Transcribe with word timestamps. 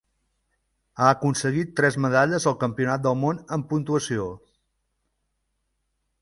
Ha 1.01 1.09
aconseguit 1.15 1.75
tres 1.79 1.97
medalles 2.05 2.47
al 2.53 2.57
Campionat 2.63 3.05
del 3.09 3.19
món 3.25 3.43
en 3.59 3.67
puntuació. 3.75 4.27